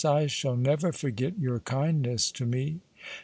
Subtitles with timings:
[0.03, 2.79] I shall neyer forget your kindness to me."